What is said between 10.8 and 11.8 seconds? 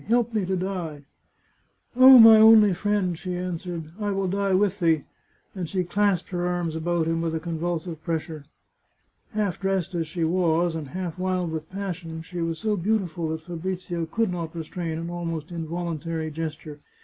half wild with